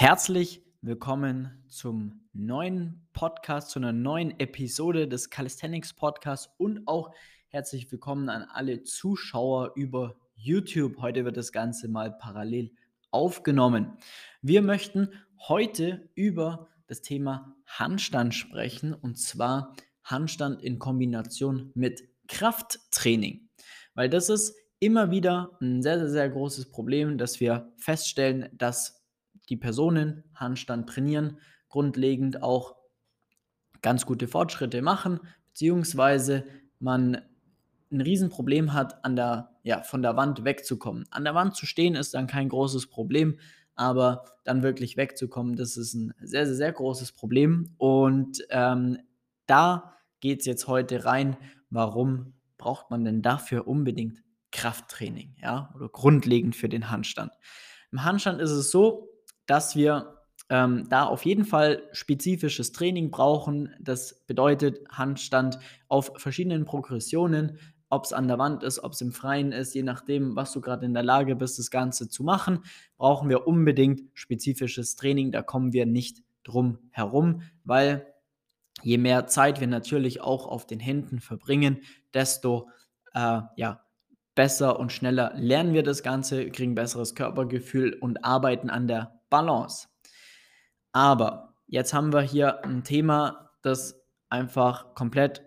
[0.00, 7.10] Herzlich willkommen zum neuen Podcast, zu einer neuen Episode des Calisthenics Podcasts und auch
[7.48, 11.02] herzlich willkommen an alle Zuschauer über YouTube.
[11.02, 12.72] Heute wird das Ganze mal parallel
[13.10, 13.98] aufgenommen.
[14.40, 15.10] Wir möchten
[15.48, 23.50] heute über das Thema Handstand sprechen und zwar Handstand in Kombination mit Krafttraining,
[23.92, 28.99] weil das ist immer wieder ein sehr, sehr, sehr großes Problem, dass wir feststellen, dass
[29.50, 31.38] die Personen Handstand trainieren,
[31.68, 32.76] grundlegend auch
[33.82, 36.44] ganz gute Fortschritte machen, beziehungsweise
[36.78, 37.20] man
[37.92, 41.06] ein Riesenproblem hat, an der, ja, von der Wand wegzukommen.
[41.10, 43.38] An der Wand zu stehen ist dann kein großes Problem,
[43.74, 47.74] aber dann wirklich wegzukommen, das ist ein sehr, sehr, sehr großes Problem.
[47.78, 48.98] Und ähm,
[49.46, 51.36] da geht es jetzt heute rein,
[51.70, 54.22] warum braucht man denn dafür unbedingt
[54.52, 57.32] Krafttraining, ja, oder grundlegend für den Handstand.
[57.92, 59.09] Im Handstand ist es so,
[59.50, 60.14] dass wir
[60.48, 63.74] ähm, da auf jeden Fall spezifisches Training brauchen.
[63.80, 69.10] Das bedeutet Handstand auf verschiedenen Progressionen, ob es an der Wand ist, ob es im
[69.10, 72.60] Freien ist, je nachdem, was du gerade in der Lage bist, das Ganze zu machen,
[72.96, 75.32] brauchen wir unbedingt spezifisches Training.
[75.32, 78.06] Da kommen wir nicht drum herum, weil
[78.82, 81.80] je mehr Zeit wir natürlich auch auf den Händen verbringen,
[82.14, 82.68] desto
[83.14, 83.80] äh, ja,
[84.36, 89.88] besser und schneller lernen wir das Ganze, kriegen besseres Körpergefühl und arbeiten an der Balance.
[90.92, 95.42] Aber jetzt haben wir hier ein Thema, das einfach komplett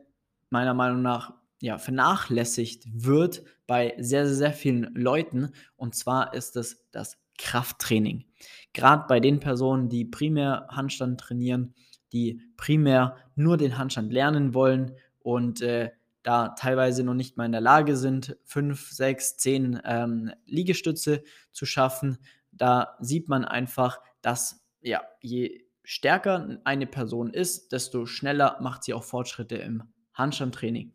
[0.49, 5.51] meiner Meinung nach ja, vernachlässigt wird bei sehr, sehr, sehr vielen Leuten.
[5.75, 8.25] Und zwar ist es das Krafttraining.
[8.73, 11.73] Gerade bei den Personen, die primär Handstand trainieren,
[12.11, 17.51] die primär nur den Handstand lernen wollen und äh, da teilweise noch nicht mal in
[17.51, 22.17] der Lage sind, fünf, sechs, zehn ähm, Liegestütze zu schaffen.
[22.55, 28.93] Da sieht man einfach, dass ja, je stärker eine Person ist, desto schneller macht sie
[28.93, 30.93] auch Fortschritte im Handstandtraining.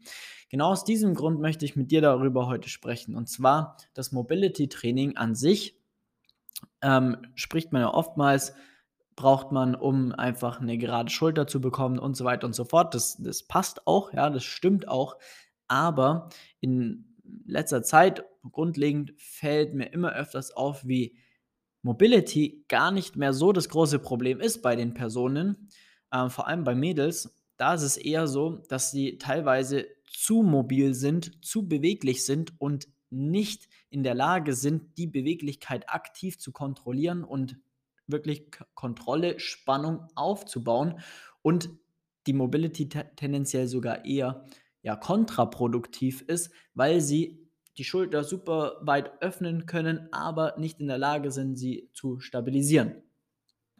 [0.50, 3.14] Genau aus diesem Grund möchte ich mit dir darüber heute sprechen.
[3.14, 5.78] Und zwar das Mobility Training an sich
[6.80, 8.54] ähm, spricht man ja oftmals
[9.18, 12.94] braucht man, um einfach eine gerade Schulter zu bekommen und so weiter und so fort.
[12.94, 15.16] Das, das passt auch, ja, das stimmt auch.
[15.66, 16.28] Aber
[16.60, 21.18] in letzter Zeit, grundlegend, fällt mir immer öfters auf, wie
[21.88, 25.70] Mobility gar nicht mehr so das große Problem ist bei den Personen,
[26.10, 27.34] äh, vor allem bei Mädels.
[27.56, 32.88] Da ist es eher so, dass sie teilweise zu mobil sind, zu beweglich sind und
[33.08, 37.56] nicht in der Lage sind, die Beweglichkeit aktiv zu kontrollieren und
[38.06, 41.00] wirklich Kontrolle, Spannung aufzubauen
[41.40, 41.70] und
[42.26, 44.44] die Mobility tendenziell sogar eher
[44.82, 47.47] ja, kontraproduktiv ist, weil sie
[47.78, 53.02] die Schulter super weit öffnen können, aber nicht in der Lage sind, sie zu stabilisieren.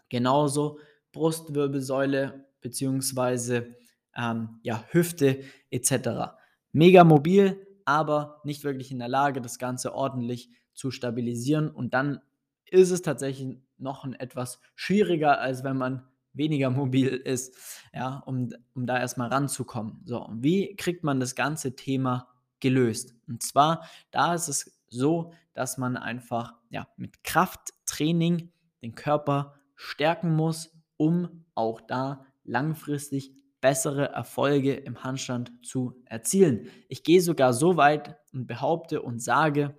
[0.09, 0.79] Genauso
[1.13, 3.75] Brustwirbelsäule bzw.
[4.17, 6.37] Ähm, ja, Hüfte etc.
[6.73, 11.69] Mega mobil, aber nicht wirklich in der Lage, das Ganze ordentlich zu stabilisieren.
[11.69, 12.21] Und dann
[12.67, 18.51] ist es tatsächlich noch ein etwas schwieriger, als wenn man weniger mobil ist, ja, um,
[18.75, 20.03] um da erstmal ranzukommen.
[20.05, 22.29] So, und wie kriegt man das ganze Thema
[22.61, 23.15] gelöst?
[23.27, 28.53] Und zwar, da ist es so, dass man einfach ja, mit Krafttraining
[28.83, 36.69] den Körper stärken muss, um auch da langfristig bessere Erfolge im Handstand zu erzielen.
[36.89, 39.79] Ich gehe sogar so weit und behaupte und sage,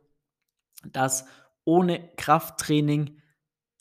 [0.92, 1.26] dass
[1.64, 3.22] ohne Krafttraining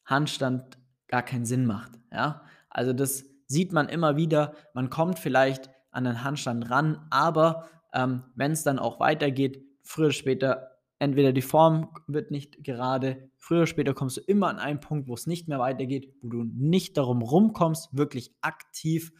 [0.04, 0.78] Handstand
[1.08, 1.92] gar keinen Sinn macht.
[2.12, 2.42] Ja?
[2.70, 4.54] Also das sieht man immer wieder.
[4.74, 10.06] Man kommt vielleicht an den Handstand ran, aber ähm, wenn es dann auch weitergeht, früher
[10.06, 14.58] oder später, entweder die Form wird nicht gerade, früher oder später kommst du immer an
[14.58, 19.12] einen Punkt, wo es nicht mehr weitergeht, wo du nicht darum rumkommst, wirklich aktiv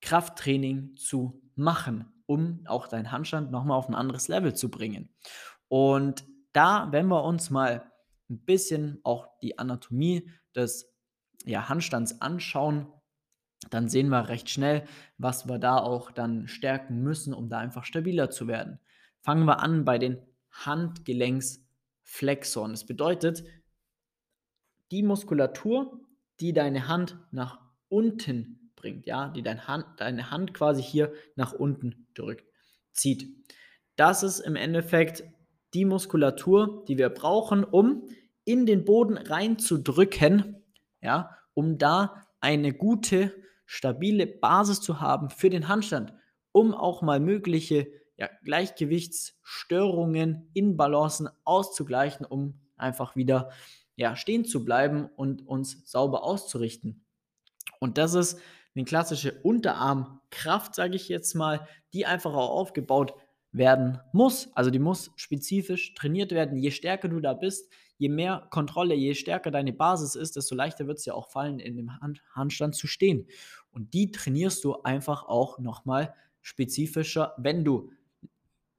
[0.00, 5.10] Krafttraining zu machen, um auch deinen Handstand nochmal auf ein anderes Level zu bringen.
[5.68, 7.90] Und da, wenn wir uns mal
[8.30, 10.92] ein bisschen auch die Anatomie des
[11.44, 12.86] ja, Handstands anschauen,
[13.68, 14.86] dann sehen wir recht schnell,
[15.18, 18.80] was wir da auch dann stärken müssen, um da einfach stabiler zu werden.
[19.20, 20.16] Fangen wir an bei den
[20.50, 22.72] Handgelenksflexoren.
[22.72, 23.44] Das bedeutet,
[24.90, 26.00] die Muskulatur,
[26.40, 31.52] die deine Hand nach unten bringt, ja, die dein Hand, deine Hand quasi hier nach
[31.52, 32.46] unten drückt,
[32.92, 33.28] zieht.
[33.96, 35.22] Das ist im Endeffekt
[35.74, 38.08] die Muskulatur, die wir brauchen, um
[38.44, 40.56] in den Boden reinzudrücken,
[41.02, 43.32] ja, um da eine gute,
[43.72, 46.12] stabile Basis zu haben für den Handstand,
[46.50, 47.86] um auch mal mögliche
[48.16, 53.52] ja, Gleichgewichtsstörungen in Balancen auszugleichen, um einfach wieder
[53.94, 57.04] ja, stehen zu bleiben und uns sauber auszurichten.
[57.78, 58.40] Und das ist
[58.74, 63.14] eine klassische Unterarmkraft, sage ich jetzt mal, die einfach auch aufgebaut
[63.52, 64.48] werden muss.
[64.56, 66.58] Also die muss spezifisch trainiert werden.
[66.58, 67.70] Je stärker du da bist,
[68.00, 71.58] je mehr Kontrolle, je stärker deine Basis ist, desto leichter wird es ja auch fallen,
[71.58, 73.26] in dem Hand Handstand zu stehen.
[73.72, 77.90] Und die trainierst du einfach auch nochmal spezifischer, wenn du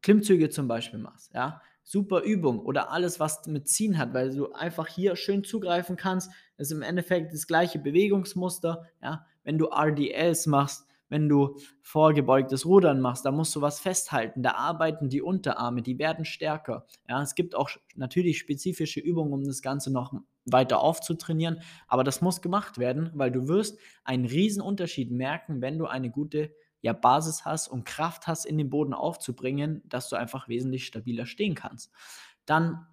[0.01, 1.33] Klimmzüge zum Beispiel machst.
[1.33, 5.95] Ja, super Übung oder alles, was mit Ziehen hat, weil du einfach hier schön zugreifen
[5.95, 6.31] kannst.
[6.57, 8.85] Das ist im Endeffekt das gleiche Bewegungsmuster.
[9.01, 14.43] Ja, wenn du RDLs machst, wenn du vorgebeugtes Rudern machst, da musst du was festhalten.
[14.43, 16.85] Da arbeiten die Unterarme, die werden stärker.
[17.07, 20.13] Ja, es gibt auch natürlich spezifische Übungen, um das Ganze noch
[20.45, 25.77] weiter aufzutrainieren, aber das muss gemacht werden, weil du wirst einen riesen Unterschied merken, wenn
[25.77, 26.51] du eine gute
[26.81, 31.25] ja, Basis hast und Kraft hast, in den Boden aufzubringen, dass du einfach wesentlich stabiler
[31.25, 31.91] stehen kannst.
[32.45, 32.87] Dann,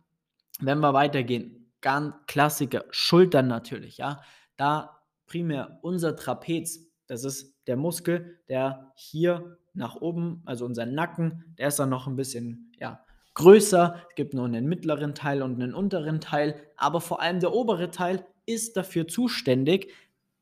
[0.60, 4.20] wenn wir weitergehen, ganz Klassiker, Schultern natürlich, ja.
[4.56, 11.54] Da primär unser Trapez, das ist der Muskel, der hier nach oben, also unser Nacken,
[11.58, 13.04] der ist dann noch ein bisschen, ja,
[13.38, 14.04] größer.
[14.10, 17.90] Es gibt nur einen mittleren Teil und einen unteren Teil, aber vor allem der obere
[17.90, 19.92] Teil ist dafür zuständig,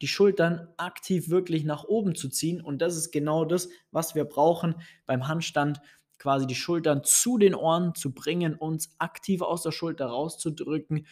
[0.00, 2.60] die Schultern aktiv wirklich nach oben zu ziehen.
[2.60, 5.80] Und das ist genau das, was wir brauchen beim Handstand,
[6.18, 11.06] quasi die Schultern zu den Ohren zu bringen, uns aktiv aus der Schulter rauszudrücken.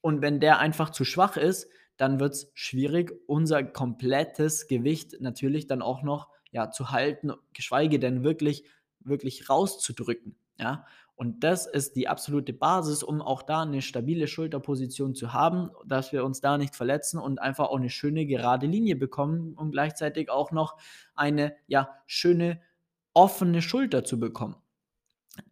[0.00, 5.66] Und wenn der einfach zu schwach ist, dann wird es schwierig, unser komplettes Gewicht natürlich
[5.66, 8.64] dann auch noch ja, zu halten, geschweige denn wirklich,
[9.00, 10.36] wirklich rauszudrücken.
[10.58, 10.86] Ja?
[11.16, 16.12] Und das ist die absolute Basis, um auch da eine stabile Schulterposition zu haben, dass
[16.12, 20.28] wir uns da nicht verletzen und einfach auch eine schöne gerade Linie bekommen und gleichzeitig
[20.30, 20.76] auch noch
[21.14, 22.60] eine ja schöne
[23.12, 24.56] offene Schulter zu bekommen.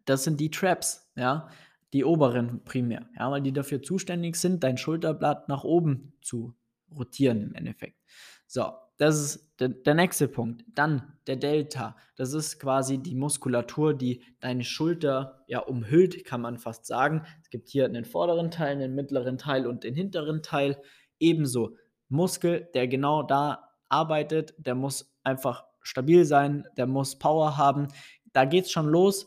[0.04, 1.48] Das sind die Traps, ja,
[1.92, 6.54] die oberen primär, ja, weil die dafür zuständig sind, dein Schulterblatt nach oben zu
[6.96, 7.98] rotieren im Endeffekt.
[8.46, 10.64] So, das ist der, der, nächste Punkt.
[10.74, 11.96] Dann der Delta.
[12.16, 17.24] Das ist quasi die Muskulatur, die deine Schulter ja umhüllt, kann man fast sagen.
[17.42, 20.80] Es gibt hier einen vorderen Teil, einen mittleren Teil und den hinteren Teil.
[21.18, 21.76] Ebenso
[22.08, 27.88] Muskel, der genau da arbeitet, der muss einfach stabil sein, der muss Power haben.
[28.32, 29.26] Da geht es schon los,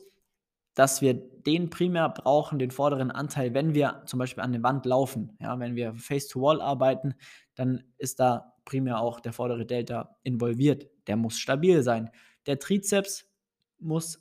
[0.74, 4.86] dass wir den primär brauchen, den vorderen Anteil, wenn wir zum Beispiel an der Wand
[4.86, 5.38] laufen.
[5.40, 7.16] Ja, wenn wir Face-to-Wall arbeiten,
[7.56, 10.88] dann ist da primär auch der vordere Delta involviert.
[11.08, 12.10] Der muss stabil sein.
[12.48, 13.26] Der Trizeps
[13.80, 14.20] muss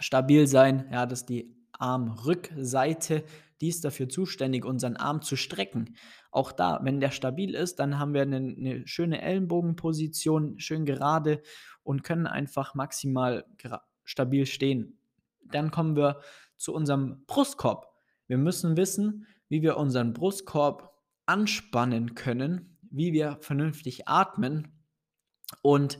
[0.00, 0.88] stabil sein.
[0.92, 3.24] Ja, das ist die Armrückseite.
[3.60, 5.96] Die ist dafür zuständig, unseren Arm zu strecken.
[6.32, 11.42] Auch da, wenn der stabil ist, dann haben wir eine, eine schöne Ellenbogenposition, schön gerade
[11.84, 13.44] und können einfach maximal
[14.04, 14.98] stabil stehen.
[15.44, 16.20] Dann kommen wir
[16.56, 17.92] zu unserem Brustkorb.
[18.26, 20.92] Wir müssen wissen, wie wir unseren Brustkorb
[21.26, 24.68] anspannen können, wie wir vernünftig atmen
[25.62, 25.98] und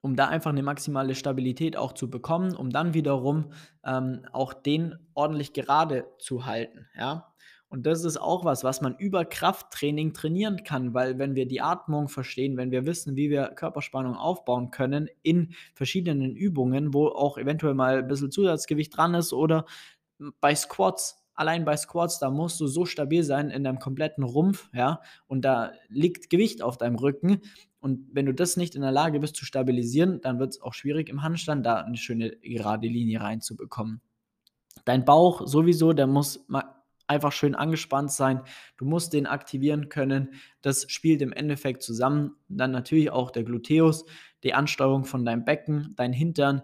[0.00, 3.52] um da einfach eine maximale Stabilität auch zu bekommen, um dann wiederum
[3.84, 7.32] ähm, auch den ordentlich gerade zu halten, ja.
[7.72, 11.62] Und das ist auch was, was man über Krafttraining trainieren kann, weil wenn wir die
[11.62, 17.38] Atmung verstehen, wenn wir wissen, wie wir Körperspannung aufbauen können in verschiedenen Übungen, wo auch
[17.38, 19.64] eventuell mal ein bisschen Zusatzgewicht dran ist oder
[20.42, 24.68] bei Squats, allein bei Squats, da musst du so stabil sein in deinem kompletten Rumpf,
[24.74, 27.40] ja, und da liegt Gewicht auf deinem Rücken.
[27.80, 30.72] Und wenn du das nicht in der Lage bist zu stabilisieren, dann wird es auch
[30.72, 34.00] schwierig im Handstand da eine schöne gerade Linie reinzubekommen.
[34.84, 36.46] Dein Bauch sowieso, der muss
[37.06, 38.42] einfach schön angespannt sein.
[38.76, 40.34] Du musst den aktivieren können.
[40.62, 42.36] Das spielt im Endeffekt zusammen.
[42.48, 44.04] Dann natürlich auch der Gluteus,
[44.42, 46.62] die Ansteuerung von deinem Becken, dein Hintern,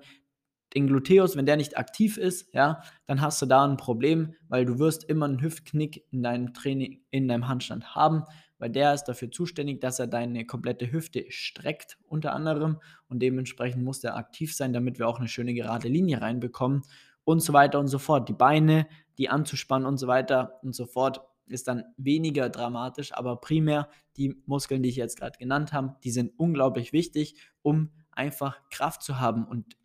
[0.75, 4.65] den Gluteus, wenn der nicht aktiv ist, ja, dann hast du da ein Problem, weil
[4.65, 8.25] du wirst immer einen Hüftknick in deinem Training, in deinem Handstand haben,
[8.59, 13.83] weil der ist dafür zuständig, dass er deine komplette Hüfte streckt, unter anderem, und dementsprechend
[13.83, 16.83] muss der aktiv sein, damit wir auch eine schöne gerade Linie reinbekommen
[17.25, 18.29] und so weiter und so fort.
[18.29, 23.37] Die Beine, die anzuspannen und so weiter und so fort, ist dann weniger dramatisch, aber
[23.37, 28.59] primär die Muskeln, die ich jetzt gerade genannt habe, die sind unglaublich wichtig, um einfach
[28.71, 29.78] Kraft zu haben und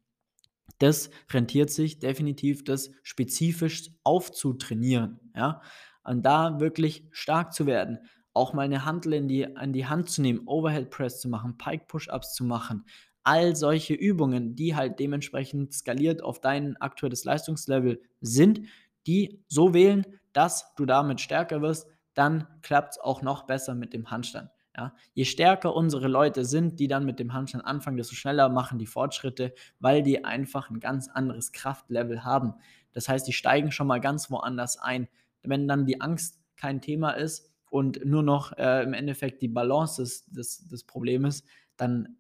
[0.80, 5.62] das rentiert sich definitiv, das spezifisch aufzutrainieren, ja,
[6.04, 8.00] und da wirklich stark zu werden,
[8.34, 11.58] auch mal eine Handel in die, an die Hand zu nehmen, Overhead Press zu machen,
[11.58, 12.86] Pike Push-Ups zu machen,
[13.24, 18.62] all solche Übungen, die halt dementsprechend skaliert auf dein aktuelles Leistungslevel sind,
[19.08, 23.94] die so wählen, dass du damit stärker wirst, dann klappt es auch noch besser mit
[23.94, 24.50] dem Handstand.
[24.76, 28.80] Ja, je stärker unsere Leute sind, die dann mit dem Handstand anfangen, desto schneller machen
[28.80, 32.56] die Fortschritte, weil die einfach ein ganz anderes Kraftlevel haben.
[32.92, 35.08] Das heißt, die steigen schon mal ganz woanders ein.
[35.44, 40.02] Wenn dann die Angst kein Thema ist und nur noch äh, im Endeffekt die Balance
[40.02, 41.44] des, des, des Problems,
[41.78, 42.18] dann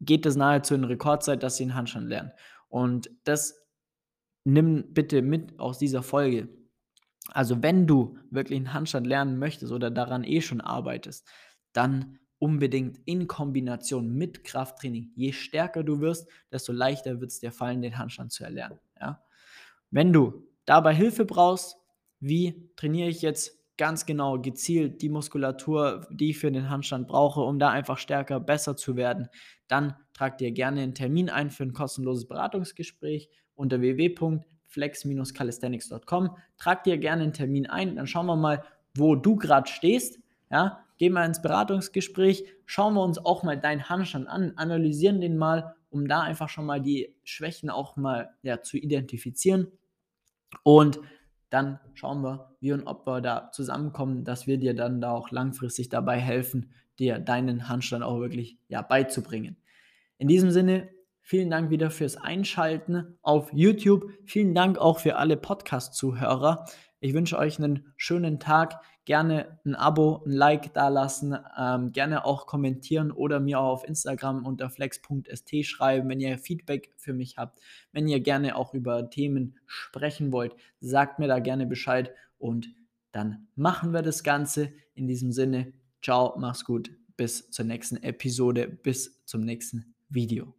[0.00, 2.32] geht es nahezu in Rekordzeit, dass sie einen Handstand lernen.
[2.68, 3.66] Und das
[4.44, 6.48] nimm bitte mit aus dieser Folge.
[7.28, 11.28] Also wenn du wirklich einen Handstand lernen möchtest oder daran eh schon arbeitest,
[11.76, 15.10] dann unbedingt in Kombination mit Krafttraining.
[15.14, 18.78] Je stärker du wirst, desto leichter wird es dir fallen, den Handstand zu erlernen.
[19.00, 19.22] Ja?
[19.90, 21.76] Wenn du dabei Hilfe brauchst,
[22.20, 27.40] wie trainiere ich jetzt ganz genau gezielt die Muskulatur, die ich für den Handstand brauche,
[27.40, 29.28] um da einfach stärker, besser zu werden,
[29.68, 36.36] dann trag dir gerne einen Termin ein für ein kostenloses Beratungsgespräch unter www.flex-calisthenics.com.
[36.56, 38.62] Trag dir gerne einen Termin ein, dann schauen wir mal,
[38.94, 40.18] wo du gerade stehst.
[40.50, 45.36] Ja, gehen wir ins Beratungsgespräch, schauen wir uns auch mal deinen Handstand an, analysieren den
[45.36, 49.68] mal, um da einfach schon mal die Schwächen auch mal ja, zu identifizieren.
[50.62, 51.00] Und
[51.50, 55.30] dann schauen wir, wie und ob wir da zusammenkommen, dass wir dir dann da auch
[55.30, 59.56] langfristig dabei helfen, dir deinen Handstand auch wirklich ja, beizubringen.
[60.18, 60.88] In diesem Sinne,
[61.20, 64.10] vielen Dank wieder fürs Einschalten auf YouTube.
[64.24, 66.66] Vielen Dank auch für alle Podcast-Zuhörer.
[67.00, 68.80] Ich wünsche euch einen schönen Tag.
[69.04, 73.88] Gerne ein Abo, ein Like da lassen, ähm, gerne auch kommentieren oder mir auch auf
[73.88, 77.60] Instagram unter flex.st schreiben, wenn ihr Feedback für mich habt.
[77.92, 82.68] Wenn ihr gerne auch über Themen sprechen wollt, sagt mir da gerne Bescheid und
[83.12, 84.72] dann machen wir das Ganze.
[84.94, 85.72] In diesem Sinne,
[86.02, 90.55] ciao, mach's gut, bis zur nächsten Episode, bis zum nächsten Video.